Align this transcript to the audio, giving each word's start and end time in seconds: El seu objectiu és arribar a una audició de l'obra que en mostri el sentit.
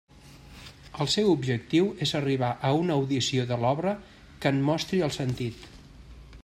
El 1.03 1.09
seu 1.15 1.27
objectiu 1.33 1.91
és 2.05 2.13
arribar 2.21 2.49
a 2.69 2.73
una 2.79 2.97
audició 3.01 3.47
de 3.53 3.59
l'obra 3.65 3.93
que 4.43 4.53
en 4.55 4.63
mostri 4.71 5.05
el 5.09 5.15
sentit. 5.21 5.69